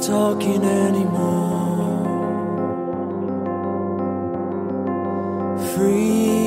[0.00, 1.98] talking anymore.
[5.74, 6.39] Free.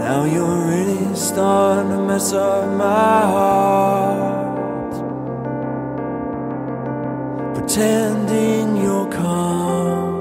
[0.00, 4.94] Now you're really starting to mess up my heart.
[7.54, 10.18] Pretending you're calm.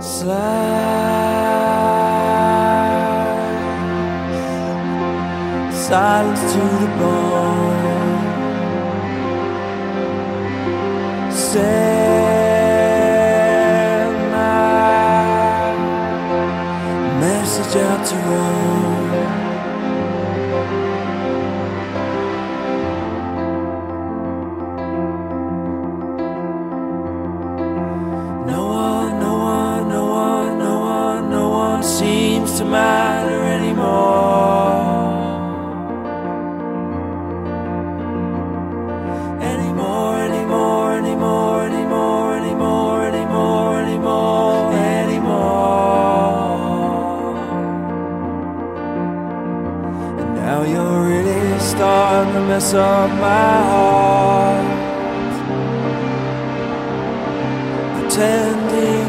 [0.00, 0.90] Slide
[5.72, 8.09] silence to the bone.
[11.52, 12.09] say
[50.50, 54.66] Now you're really starting to mess up my heart.
[57.94, 58.99] Pretending.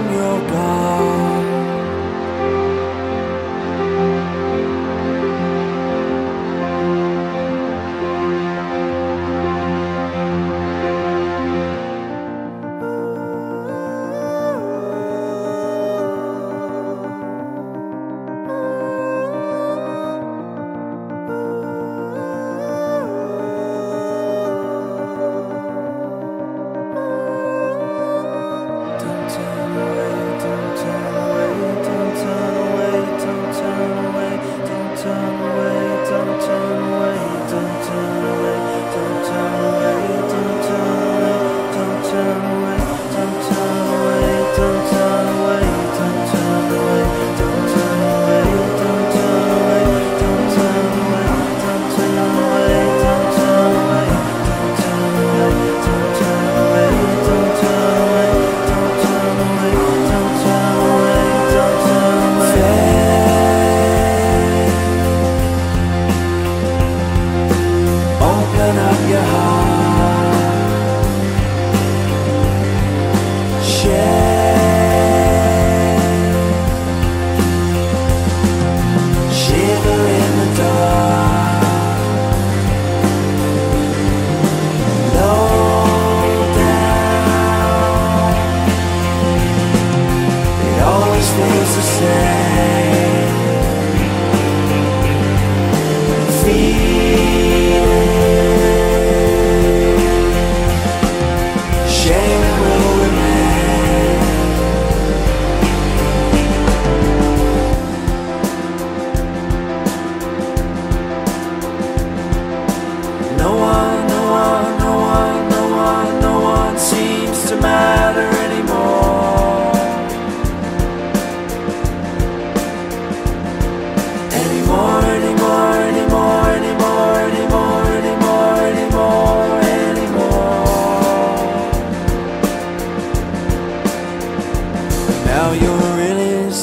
[92.01, 92.30] said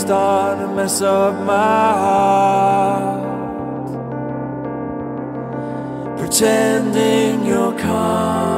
[0.09, 3.21] start to mess up my heart.
[6.19, 8.58] Pretending you're calm.